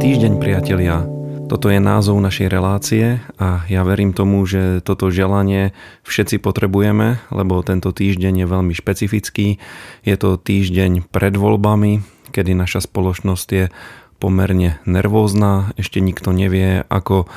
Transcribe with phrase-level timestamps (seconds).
[0.00, 1.04] týždeň, priatelia.
[1.44, 5.76] Toto je názov našej relácie a ja verím tomu, že toto želanie
[6.08, 9.60] všetci potrebujeme, lebo tento týždeň je veľmi špecifický.
[10.00, 12.00] Je to týždeň pred voľbami,
[12.32, 13.68] kedy naša spoločnosť je
[14.16, 17.28] pomerne nervózna, ešte nikto nevie, ako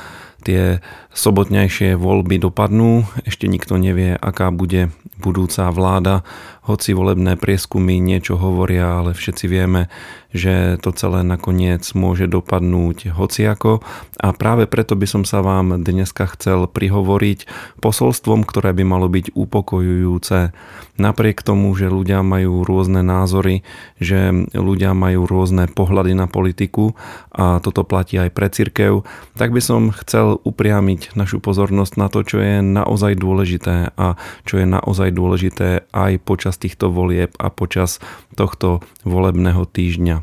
[0.44, 0.80] tie
[1.16, 6.28] sobotnejšie voľby dopadnú, ešte nikto nevie, aká bude budúca vláda,
[6.68, 9.88] hoci volebné prieskumy niečo hovoria, ale všetci vieme,
[10.34, 13.86] že to celé nakoniec môže dopadnúť hociako
[14.18, 17.46] a práve preto by som sa vám dneska chcel prihovoriť
[17.78, 20.50] posolstvom, ktoré by malo byť upokojujúce.
[20.98, 23.62] Napriek tomu, že ľudia majú rôzne názory,
[24.02, 26.98] že ľudia majú rôzne pohľady na politiku
[27.30, 29.06] a toto platí aj pre cirkev,
[29.38, 34.18] tak by som chcel upriamiť našu pozornosť na to, čo je naozaj dôležité a
[34.50, 38.02] čo je naozaj dôležité aj počas týchto volieb a počas
[38.34, 40.23] tohto volebného týždňa.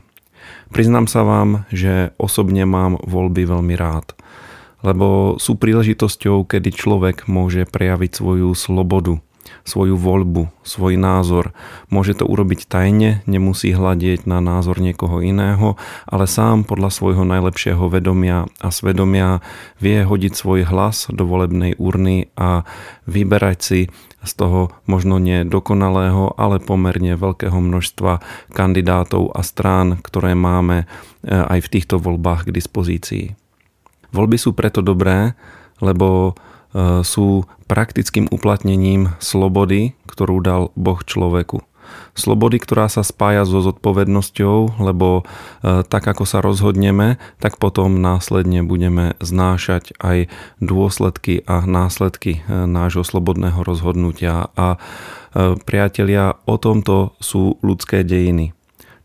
[0.70, 4.14] Priznám sa vám, že osobne mám voľby veľmi rád,
[4.80, 9.18] lebo sú príležitosťou, kedy človek môže prejaviť svoju slobodu,
[9.64, 11.52] svoju voľbu, svoj názor.
[11.92, 15.76] Môže to urobiť tajne, nemusí hľadieť na názor niekoho iného,
[16.08, 19.44] ale sám podľa svojho najlepšieho vedomia a svedomia
[19.78, 22.64] vie hodiť svoj hlas do volebnej urny a
[23.08, 23.80] vyberať si
[24.20, 28.20] z toho možno nie dokonalého, ale pomerne veľkého množstva
[28.52, 30.86] kandidátov a strán, ktoré máme e,
[31.32, 33.24] aj v týchto voľbách k dispozícii.
[34.12, 35.32] Voľby sú preto dobré,
[35.80, 36.36] lebo
[37.02, 41.66] sú praktickým uplatnením slobody, ktorú dal Boh človeku
[42.14, 48.62] slobody, ktorá sa spája so zodpovednosťou, lebo e, tak ako sa rozhodneme, tak potom následne
[48.66, 54.50] budeme znášať aj dôsledky a následky e, nášho slobodného rozhodnutia.
[54.54, 58.52] A e, priatelia, o tomto sú ľudské dejiny.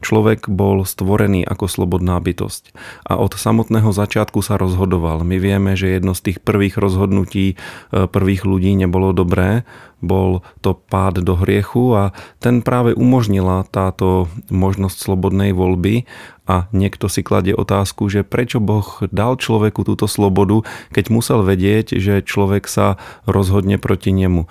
[0.03, 2.75] Človek bol stvorený ako slobodná bytosť
[3.07, 5.23] a od samotného začiatku sa rozhodoval.
[5.23, 7.55] My vieme, že jedno z tých prvých rozhodnutí
[7.91, 9.63] prvých ľudí nebolo dobré,
[10.03, 12.03] bol to pád do hriechu a
[12.37, 16.05] ten práve umožnila táto možnosť slobodnej voľby
[16.45, 20.61] a niekto si kladie otázku, že prečo Boh dal človeku túto slobodu,
[20.93, 24.45] keď musel vedieť, že človek sa rozhodne proti nemu.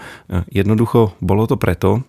[0.50, 2.02] Jednoducho bolo to preto,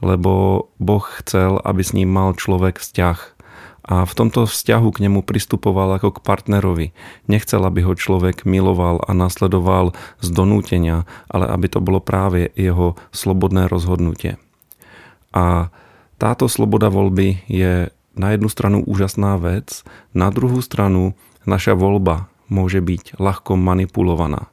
[0.00, 3.40] lebo Boh chcel, aby s ním mal človek vzťah
[3.90, 6.86] a v tomto vzťahu k nemu pristupoval ako k partnerovi.
[7.26, 12.94] Nechcel, aby ho človek miloval a nasledoval z donútenia, ale aby to bolo práve jeho
[13.10, 14.38] slobodné rozhodnutie.
[15.34, 15.74] A
[16.20, 19.82] táto sloboda voľby je na jednu stranu úžasná vec,
[20.12, 21.16] na druhú stranu
[21.48, 24.52] naša voľba môže byť ľahko manipulovaná.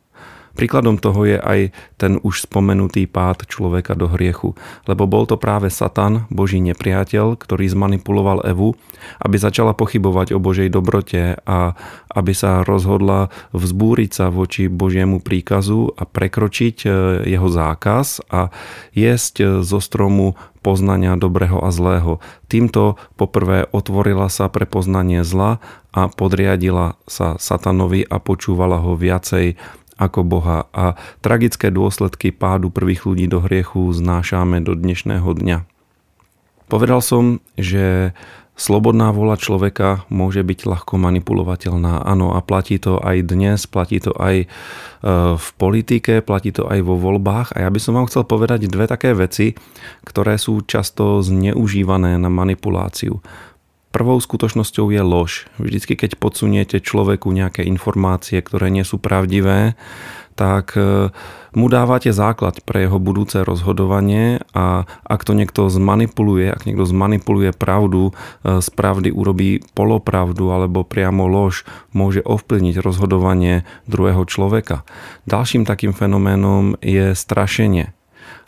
[0.57, 1.69] Príkladom toho je aj
[2.01, 4.57] ten už spomenutý pád človeka do hriechu,
[4.89, 8.73] lebo bol to práve Satan, Boží nepriateľ, ktorý zmanipuloval Evu,
[9.21, 11.77] aby začala pochybovať o Božej dobrote a
[12.09, 16.89] aby sa rozhodla vzbúriť sa voči Božiemu príkazu a prekročiť e,
[17.37, 18.49] jeho zákaz a
[18.97, 20.33] jesť e, zo stromu
[20.65, 22.17] poznania dobrého a zlého.
[22.49, 25.61] Týmto poprvé otvorila sa pre poznanie zla
[25.93, 29.55] a podriadila sa satanovi a počúvala ho viacej
[29.97, 30.93] ako Boha a
[31.25, 35.65] tragické dôsledky pádu prvých ľudí do hriechu znášame do dnešného dňa.
[36.67, 38.13] Povedal som, že
[38.57, 42.03] slobodná vola človeka môže byť ľahko manipulovateľná.
[42.03, 44.47] Áno, a platí to aj dnes, platí to aj e,
[45.37, 47.53] v politike, platí to aj vo voľbách.
[47.53, 49.53] A ja by som vám chcel povedať dve také veci,
[50.03, 53.21] ktoré sú často zneužívané na manipuláciu.
[53.91, 55.31] Prvou skutočnosťou je lož.
[55.57, 59.79] Vždycky, keď podsuniete človeku nejaké informácie, ktoré nie sú pravdivé,
[60.37, 61.09] tak e,
[61.57, 67.57] mu dávate základ pre jeho budúce rozhodovanie a ak to niekto zmanipuluje, ak niekto zmanipuluje
[67.57, 68.13] pravdu,
[68.45, 74.85] e, z pravdy urobí polopravdu alebo priamo lož, môže ovplyvniť rozhodovanie druhého človeka.
[75.25, 77.96] Ďalším takým fenoménom je strašenie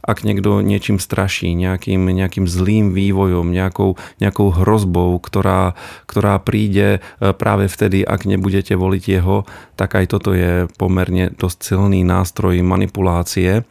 [0.10, 5.78] ak niekto niečím straší, nejakým, nejakým zlým vývojom, nejakou, nejakou hrozbou, ktorá,
[6.10, 9.46] ktorá príde e, práve vtedy, ak nebudete voliť jeho,
[9.78, 13.62] tak aj toto je pomerne dosť silný nástroj manipulácie.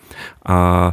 [0.47, 0.93] A e,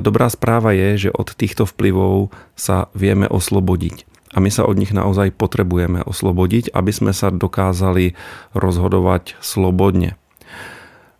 [0.00, 4.90] dobrá správa je, že od týchto vplyvov sa vieme oslobodiť a my sa od nich
[4.90, 8.18] naozaj potrebujeme oslobodiť, aby sme sa dokázali
[8.50, 10.18] rozhodovať slobodne.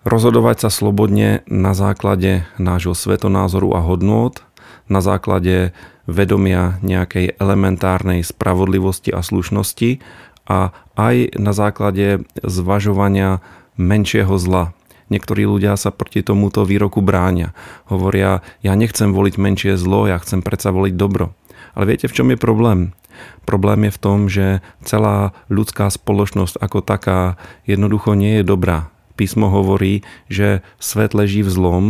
[0.04, 4.36] Rozhodovať sa slobodne na základe nášho svetonázoru a hodnôt,
[4.84, 5.72] na základe
[6.04, 10.04] vedomia nejakej elementárnej spravodlivosti a slušnosti
[10.44, 13.40] a aj na základe zvažovania
[13.80, 14.76] menšieho zla.
[15.08, 17.56] Niektorí ľudia sa proti tomuto výroku bránia.
[17.88, 21.32] Hovoria, ja nechcem voliť menšie zlo, ja chcem predsa voliť dobro.
[21.72, 22.92] Ale viete, v čom je problém?
[23.48, 28.93] Problém je v tom, že celá ľudská spoločnosť ako taká jednoducho nie je dobrá.
[29.14, 31.84] Písmo hovorí, že svet leží v zlom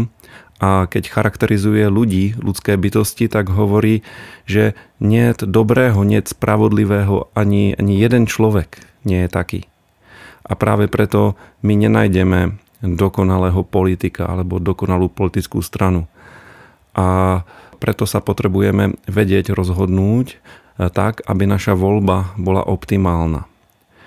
[0.62, 4.06] a keď charakterizuje ľudí, ľudské bytosti, tak hovorí,
[4.47, 9.61] že nie je dobrého, nie je spravodlivého, ani, ani jeden človek nie je taký.
[10.44, 16.05] A práve preto my nenájdeme dokonalého politika alebo dokonalú politickú stranu.
[16.93, 17.41] A
[17.81, 20.38] preto sa potrebujeme vedieť rozhodnúť eh,
[20.93, 23.49] tak, aby naša voľba bola optimálna.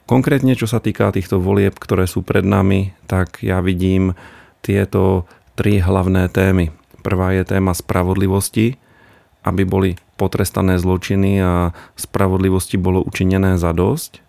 [0.07, 4.15] Konkrétne, čo sa týka týchto volieb, ktoré sú pred nami, tak ja vidím
[4.63, 5.27] tieto
[5.59, 6.71] tri hlavné témy.
[7.03, 8.79] Prvá je téma spravodlivosti,
[9.43, 14.23] aby boli potrestané zločiny a spravodlivosti bolo učinené za dosť.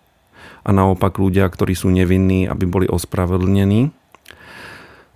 [0.67, 3.95] A naopak ľudia, ktorí sú nevinní, aby boli ospravedlnení.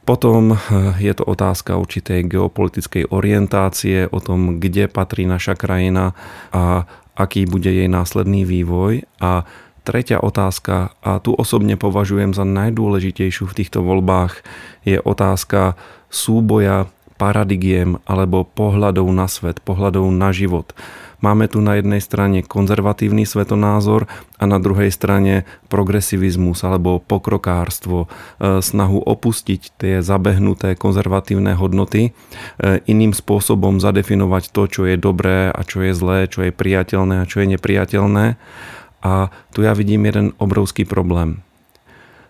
[0.07, 0.59] Potom eh,
[1.03, 6.15] je to otázka určitej geopolitickej orientácie o tom, kde patrí naša krajina
[6.55, 6.87] a
[7.19, 9.03] aký bude jej následný vývoj.
[9.19, 9.43] A
[9.83, 14.39] Tretia otázka, a tu osobne považujem za najdôležitejšiu v týchto voľbách,
[14.87, 15.75] je otázka
[16.07, 16.87] súboja
[17.19, 20.71] paradigiem alebo pohľadov na svet, pohľadov na život.
[21.23, 28.59] Máme tu na jednej strane konzervatívny svetonázor a na druhej strane progresivizmus alebo pokrokárstvo, e,
[28.59, 32.11] snahu opustiť tie zabehnuté konzervatívne hodnoty, e,
[32.91, 37.27] iným spôsobom zadefinovať to, čo je dobré a čo je zlé, čo je priateľné a
[37.27, 38.35] čo je nepriateľné
[39.03, 41.41] a tu ja vidím jeden obrovský problém.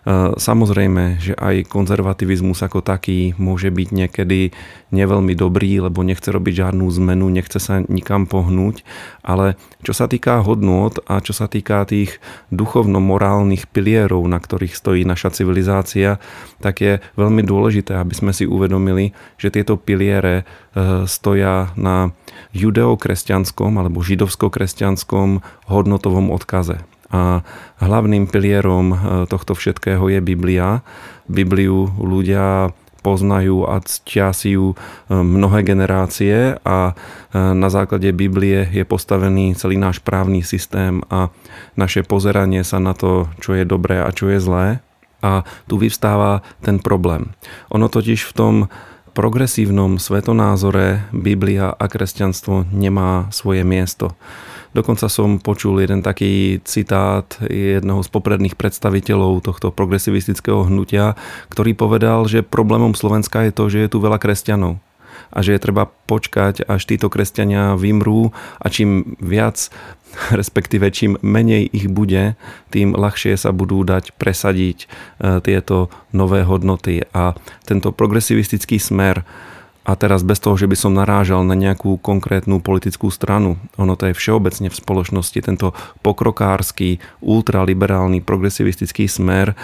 [0.04, 4.52] E, samozrejme, že aj konzervativizmus ako taký môže byť niekedy
[4.92, 8.84] neveľmi dobrý, lebo nechce robiť žiadnu zmenu, nechce sa nikam pohnúť,
[9.24, 12.20] ale čo sa týka hodnôt a čo sa týka tých
[12.52, 16.20] duchovno-morálnych pilierov, na ktorých stojí naša civilizácia,
[16.60, 22.12] tak je veľmi dôležité, aby sme si uvedomili, že tieto piliere e, stoja na
[22.52, 26.84] judeokresťanskom alebo židovsko-kresťanskom hodnotovom odkaze.
[27.14, 27.46] A
[27.78, 28.96] hlavným pilierom e,
[29.30, 30.82] tohto všetkého je Biblia.
[31.30, 32.74] Bibliu ľudia
[33.06, 34.76] poznajú a ctia si ju e,
[35.14, 36.92] mnohé generácie a e,
[37.38, 41.30] na základe Biblie je postavený celý náš právny systém a
[41.78, 44.66] naše pozeranie sa na to, čo je dobré a čo je zlé.
[45.22, 47.32] A tu vyvstáva ten problém.
[47.70, 48.54] Ono totiž v tom
[49.14, 54.18] progresívnom svetonázore Biblia a kresťanstvo nemá svoje miesto.
[54.74, 61.14] Dokonca som počul jeden taký citát jedného z popredných predstaviteľov tohto progresivistického hnutia,
[61.54, 64.82] ktorý povedal, že problémom Slovenska je to, že je tu veľa kresťanov
[65.34, 69.70] a že je treba počkať, až títo kresťania vymrú a čím viac
[70.40, 72.38] respektíve čím menej ich bude,
[72.70, 74.86] tým ľahšie sa budú dať presadiť e,
[75.42, 77.02] tieto nové hodnoty.
[77.14, 77.34] A
[77.66, 79.26] tento progresivistický smer
[79.84, 84.08] a teraz bez toho, že by som narážal na nejakú konkrétnu politickú stranu, ono to
[84.08, 89.56] je všeobecne v spoločnosti, tento pokrokársky, ultraliberálny, progresivistický smer e,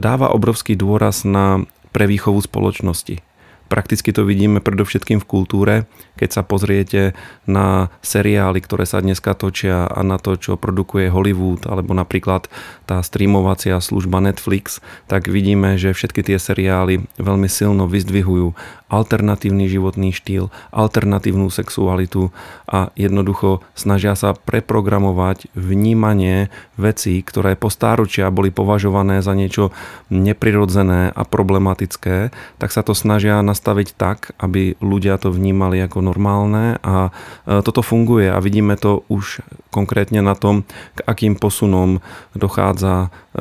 [0.00, 1.60] dáva obrovský dôraz na
[1.92, 3.20] prevýchovu spoločnosti.
[3.66, 5.74] Prakticky to vidíme predovšetkým v kultúre,
[6.14, 11.66] keď sa pozriete na seriály, ktoré sa dneska točia a na to, čo produkuje Hollywood,
[11.66, 12.46] alebo napríklad
[12.86, 14.78] tá streamovacia služba Netflix,
[15.10, 18.54] tak vidíme, že všetky tie seriály veľmi silno vyzdvihujú
[18.86, 22.30] alternatívny životný štýl, alternatívnu sexualitu
[22.70, 29.74] a jednoducho snažia sa preprogramovať vnímanie vecí, ktoré po stáročia boli považované za niečo
[30.06, 32.30] neprirodzené a problematické,
[32.62, 37.80] tak sa to snažia nastaviť tak, aby ľudia to vnímali ako normálne a e, toto
[37.80, 39.40] funguje a vidíme to už
[39.72, 42.04] konkrétne na tom, k akým posunom
[42.36, 43.40] dochádza e,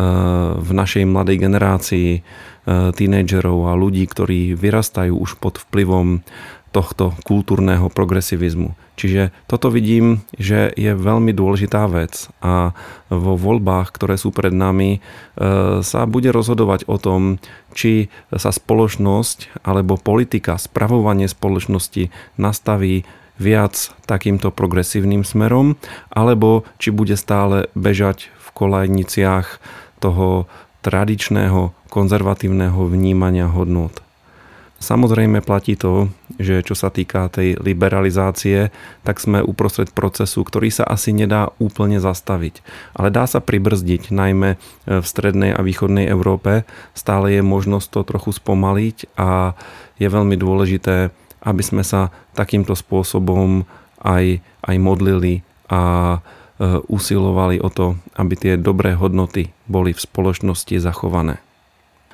[0.64, 2.24] v našej mladej generácii
[2.66, 6.26] Eh, tínedžerov a ľudí, ktorí vyrastajú už pod vplyvom
[6.74, 8.74] tohto kultúrneho progresivizmu.
[8.96, 12.72] Čiže toto vidím, že je veľmi dôležitá vec a
[13.12, 17.38] vo voľbách, ktoré sú pred nami, eh, sa bude rozhodovať o tom,
[17.76, 22.08] či sa spoločnosť alebo politika, spravovanie spoločnosti
[22.40, 23.04] nastaví
[23.36, 25.76] viac takýmto progresívnym smerom,
[26.08, 29.60] alebo či bude stále bežať v kolajniciach
[30.00, 30.48] toho
[30.86, 34.05] tradičného konzervatívneho vnímania hodnot.
[34.76, 38.70] Samozrejme platí to, že čo sa týka tej liberalizácie,
[39.08, 42.60] tak sme uprostred procesu, ktorý sa asi nedá úplne zastaviť.
[42.94, 46.68] Ale dá sa pribrzdiť, najmä v strednej a východnej Európe.
[46.92, 49.56] Stále je možnosť to trochu spomaliť a
[49.96, 51.10] je veľmi dôležité,
[51.46, 53.64] aby sme sa takýmto spôsobom
[54.04, 55.42] aj, aj modlili
[55.72, 56.20] a
[56.56, 61.44] E, usilovali o to, aby tie dobré hodnoty boli v spoločnosti zachované.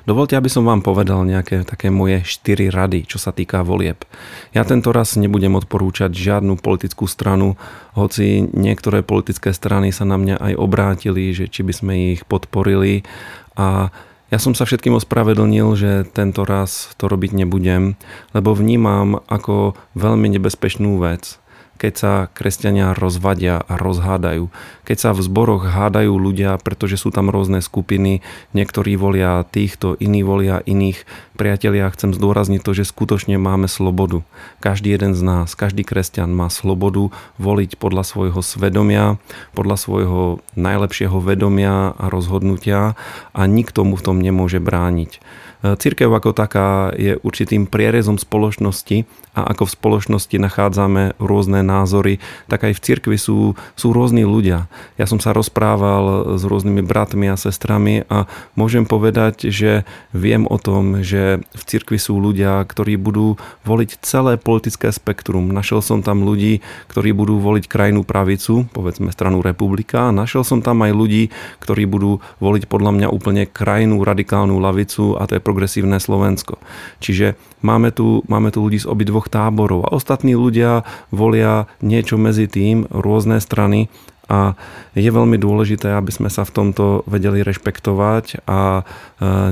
[0.02, 4.02] Dovolte, aby som vám povedal nejaké také moje štyri rady, čo sa týka volieb.
[4.50, 7.54] Ja tento raz nebudem odporúčať žiadnu politickú stranu,
[7.94, 13.06] hoci niektoré politické strany sa na mňa aj obrátili, že či by sme ich podporili
[13.54, 13.94] a
[14.32, 18.00] ja som sa všetkým ospravedlnil, že tento raz to robiť nebudem,
[18.32, 21.36] lebo vnímam ako veľmi nebezpečnú vec,
[21.82, 24.54] keď sa kresťania rozvadia a rozhádajú.
[24.86, 28.22] Keď sa v zboroch hádajú ľudia, pretože sú tam rôzne skupiny,
[28.54, 31.02] niektorí volia týchto, iní volia iných.
[31.34, 34.22] Priatelia, chcem zdôrazniť to, že skutočne máme slobodu.
[34.62, 37.10] Každý jeden z nás, každý kresťan má slobodu
[37.42, 39.18] voliť podľa svojho svedomia,
[39.50, 42.94] podľa svojho najlepšieho vedomia a rozhodnutia
[43.34, 45.18] a nikto mu v tom nemôže brániť.
[45.62, 52.20] Církev ako taká je určitým prierezom spoločnosti a ako v spoločnosti nachádzame rôzne názory,
[52.52, 54.68] tak aj v cirkvi sú, sú rôzni ľudia.
[55.00, 58.28] Ja som sa rozprával s rôznymi bratmi a sestrami a
[58.58, 64.36] môžem povedať, že viem o tom, že v cirkvi sú ľudia, ktorí budú voliť celé
[64.36, 65.48] politické spektrum.
[65.48, 66.60] Našiel som tam ľudí,
[66.92, 71.32] ktorí budú voliť krajnú pravicu, povedzme stranu republika, našiel som tam aj ľudí,
[71.64, 76.56] ktorí budú voliť podľa mňa úplne krajnú radikálnu lavicu a to je progresívne Slovensko.
[77.04, 82.48] Čiže máme tu, máme tu ľudí z obidvoch táborov a ostatní ľudia volia niečo medzi
[82.48, 83.92] tým, rôzne strany
[84.32, 84.56] a
[84.96, 88.82] je veľmi dôležité, aby sme sa v tomto vedeli rešpektovať a e,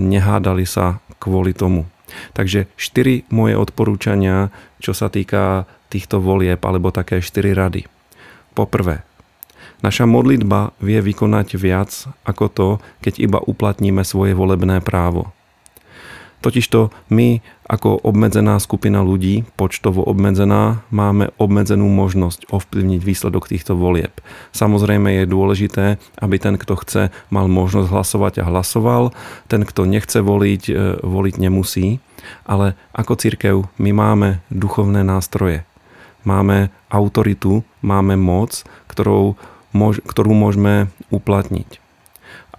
[0.00, 1.84] nehádali sa kvôli tomu.
[2.32, 4.48] Takže štyri moje odporúčania,
[4.80, 7.84] čo sa týka týchto volieb, alebo také štyri rady.
[8.56, 9.04] Poprvé,
[9.80, 11.90] Naša modlitba vie vykonať viac
[12.28, 12.68] ako to,
[13.00, 15.32] keď iba uplatníme svoje volebné právo.
[16.40, 24.10] Totižto my ako obmedzená skupina ľudí, počtovo obmedzená, máme obmedzenú možnosť ovplyvniť výsledok týchto volieb.
[24.56, 25.84] Samozrejme je dôležité,
[26.16, 29.12] aby ten, kto chce, mal možnosť hlasovať a hlasoval.
[29.52, 32.00] Ten, kto nechce voliť, e, voliť nemusí.
[32.48, 35.68] Ale ako církev my máme duchovné nástroje.
[36.24, 39.36] Máme autoritu, máme moc, ktorou,
[40.04, 41.80] ktorú môžeme uplatniť.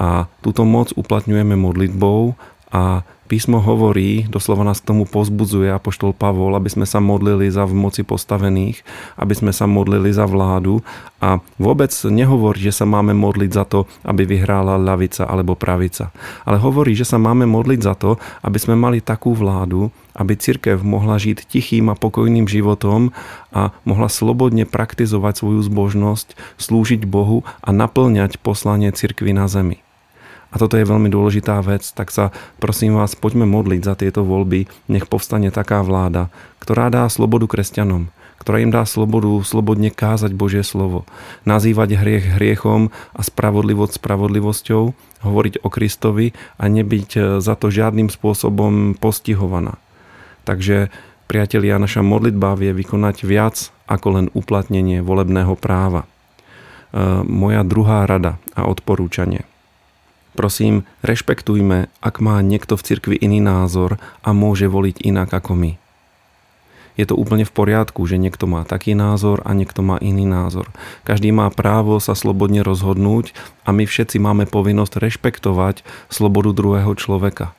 [0.02, 2.34] A túto moc uplatňujeme modlitbou
[2.74, 7.64] a Písmo hovorí, doslova nás k tomu pozbudzuje apoštol Pavol, aby sme sa modlili za
[7.64, 8.84] v moci postavených,
[9.16, 10.84] aby sme sa modlili za vládu
[11.24, 16.12] a vôbec nehovorí, že sa máme modliť za to, aby vyhrála ľavica alebo pravica.
[16.44, 20.84] Ale hovorí, že sa máme modliť za to, aby sme mali takú vládu, aby cirkev
[20.84, 23.16] mohla žiť tichým a pokojným životom
[23.56, 29.80] a mohla slobodne praktizovať svoju zbožnosť, slúžiť Bohu a naplňať poslanie cirkvy na zemi
[30.52, 34.68] a toto je veľmi dôležitá vec, tak sa prosím vás, poďme modliť za tieto voľby,
[34.92, 36.28] nech povstane taká vláda,
[36.60, 38.12] ktorá dá slobodu kresťanom,
[38.44, 41.08] ktorá im dá slobodu slobodne kázať Božie slovo,
[41.48, 44.84] nazývať hriech hriechom a spravodlivosť spravodlivosťou,
[45.24, 49.78] hovoriť o Kristovi a nebyť e, za to žiadnym spôsobom postihovaná.
[50.44, 50.90] Takže
[51.30, 56.04] priatelia, naša modlitba vie vykonať viac ako len uplatnenie volebného práva.
[56.04, 56.08] E,
[57.22, 59.51] moja druhá rada a odporúčanie.
[60.32, 65.72] Prosím, rešpektujme, ak má niekto v cirkvi iný názor a môže voliť inak ako my.
[67.00, 70.68] Je to úplne v poriadku, že niekto má taký názor a niekto má iný názor.
[71.08, 73.32] Každý má právo sa slobodne rozhodnúť
[73.64, 77.56] a my všetci máme povinnosť rešpektovať slobodu druhého človeka.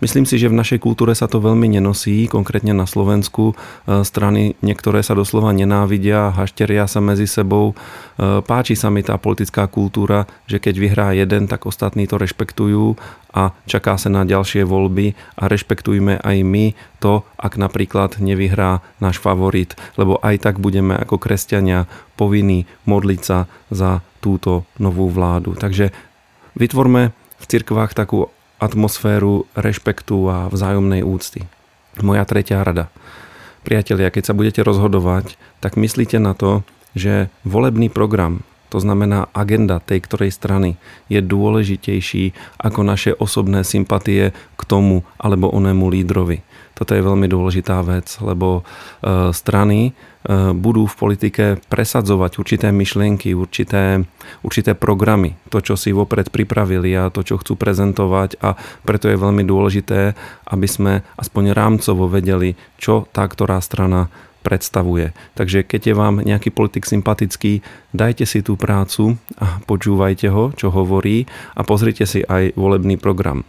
[0.00, 3.52] Myslím si, že v našej kultúre sa to veľmi nenosí, konkrétne na Slovensku.
[3.52, 7.76] E, strany niektoré sa doslova nenávidia, hašteria sa medzi sebou.
[7.76, 12.96] E, páči sa mi tá politická kultúra, že keď vyhrá jeden, tak ostatní to rešpektujú
[13.36, 16.72] a čaká sa na ďalšie voľby a rešpektujme aj my
[17.04, 21.84] to, ak napríklad nevyhrá náš favorit, lebo aj tak budeme ako kresťania
[22.16, 25.60] povinní modliť sa za túto novú vládu.
[25.60, 25.92] Takže
[26.56, 31.48] vytvorme v cirkvách takú atmosféru rešpektu a vzájomnej úcty.
[32.04, 32.92] Moja tretia rada.
[33.64, 39.82] Priatelia, keď sa budete rozhodovať, tak myslíte na to, že volebný program, to znamená agenda
[39.82, 40.78] tej ktorej strany,
[41.10, 46.46] je dôležitejší ako naše osobné sympatie k tomu alebo onému lídrovi.
[46.80, 48.64] Toto je veľmi dôležitá vec, lebo
[49.04, 49.92] e, strany
[50.24, 54.00] e, budú v politike presadzovať určité myšlienky, určité,
[54.40, 59.20] určité programy, to, čo si vopred pripravili a to, čo chcú prezentovať a preto je
[59.20, 60.16] veľmi dôležité,
[60.48, 64.08] aby sme aspoň rámcovo vedeli, čo tá ktorá strana
[64.40, 65.12] predstavuje.
[65.36, 67.60] Takže keď je vám nejaký politik sympatický,
[67.92, 73.44] dajte si tú prácu a počúvajte ho, čo hovorí a pozrite si aj volebný program.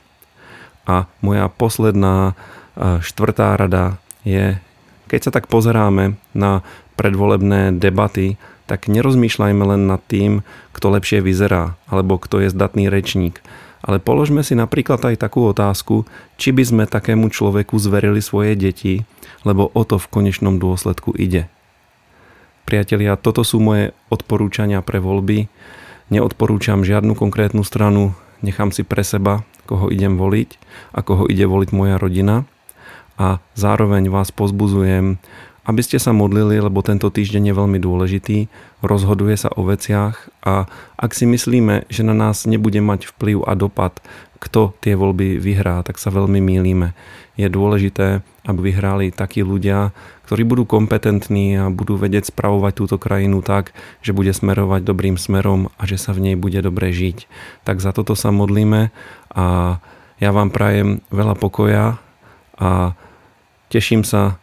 [0.83, 2.36] A moja posledná
[2.77, 4.60] štvrtá rada je,
[5.07, 6.63] keď sa tak pozeráme na
[6.95, 13.43] predvolebné debaty, tak nerozmýšľajme len nad tým, kto lepšie vyzerá, alebo kto je zdatný rečník,
[13.81, 16.05] Ale položme si napríklad aj takú otázku,
[16.38, 19.01] či by sme takému človeku zverili svoje deti,
[19.41, 21.50] lebo o to v konečnom dôsledku ide.
[22.69, 25.50] Priatelia, toto sú moje odporúčania pre voľby.
[26.13, 28.13] Neodporúčam žiadnu konkrétnu stranu,
[28.45, 30.61] nechám si pre seba, koho idem voliť
[30.93, 32.45] a koho ide voliť moja rodina.
[33.17, 35.21] A zároveň vás pozbuzujem,
[35.61, 38.37] aby ste sa modlili, lebo tento týždeň je veľmi dôležitý,
[38.81, 40.65] rozhoduje sa o veciach a
[40.97, 44.01] ak si myslíme, že na nás nebude mať vplyv a dopad,
[44.41, 46.97] kto tie voľby vyhrá, tak sa veľmi mýlime.
[47.37, 49.93] Je dôležité, aby vyhrali takí ľudia,
[50.25, 55.69] ktorí budú kompetentní a budú vedieť spravovať túto krajinu tak, že bude smerovať dobrým smerom
[55.77, 57.29] a že sa v nej bude dobre žiť.
[57.69, 58.89] Tak za toto sa modlíme
[59.29, 59.77] a
[60.17, 62.01] ja vám prajem veľa pokoja
[62.57, 62.97] a
[63.69, 64.41] teším sa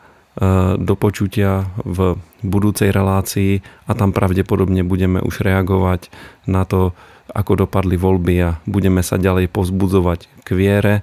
[0.79, 2.15] do počutia v
[2.47, 3.59] budúcej relácii
[3.91, 6.15] a tam pravdepodobne budeme už reagovať
[6.47, 6.95] na to,
[7.35, 10.95] ako dopadli voľby a budeme sa ďalej pozbudzovať k viere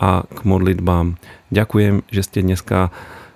[0.00, 1.20] a k modlitbám.
[1.52, 2.88] Ďakujem, že ste dneska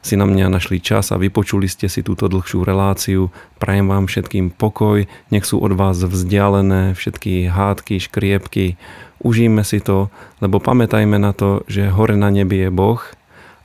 [0.03, 3.31] si na mňa našli čas a vypočuli ste si túto dlhšiu reláciu.
[3.63, 8.75] Prajem vám všetkým pokoj, nech sú od vás vzdialené všetky hádky, škriepky.
[9.23, 10.11] Užíme si to,
[10.43, 12.99] lebo pamätajme na to, že hore na nebi je Boh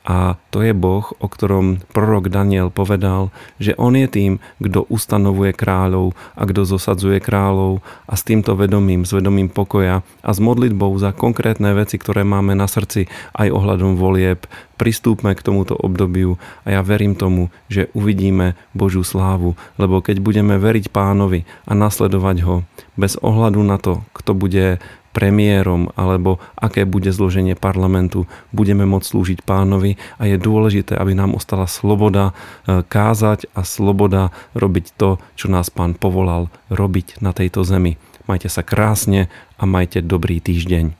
[0.07, 3.27] a to je Boh, o ktorom prorok Daniel povedal,
[3.59, 4.33] že on je tým,
[4.63, 10.29] kto ustanovuje kráľov a kto zosadzuje kráľov a s týmto vedomím, s vedomím pokoja a
[10.31, 14.47] s modlitbou za konkrétne veci, ktoré máme na srdci aj ohľadom volieb,
[14.79, 20.55] pristúpme k tomuto obdobiu a ja verím tomu, že uvidíme Božiu slávu, lebo keď budeme
[20.55, 22.63] veriť pánovi a nasledovať ho,
[22.95, 24.79] bez ohľadu na to, kto bude
[25.17, 31.33] premiérom alebo aké bude zloženie parlamentu, budeme môcť slúžiť pánovi a je dôležité, aby nám
[31.33, 32.37] ostala sloboda
[32.69, 37.97] e, kázať a sloboda robiť to, čo nás pán povolal robiť na tejto zemi.
[38.29, 40.93] Majte sa krásne a majte dobrý týždeň.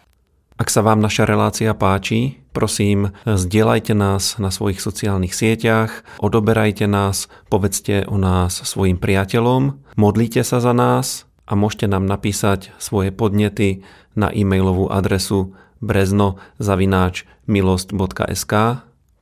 [0.58, 7.30] Ak sa vám naša relácia páči, prosím, zdieľajte nás na svojich sociálnych sieťach, odoberajte nás,
[7.54, 13.82] povedzte o nás svojim priateľom, modlite sa za nás a môžete nám napísať svoje podnety
[14.14, 18.54] na e-mailovú adresu brezno.milost.sk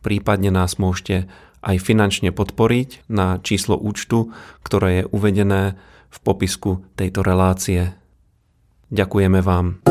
[0.06, 1.26] prípadne nás môžete
[1.66, 4.30] aj finančne podporiť na číslo účtu,
[4.62, 5.82] ktoré je uvedené
[6.14, 7.98] v popisku tejto relácie.
[8.94, 9.82] Ďakujeme vám.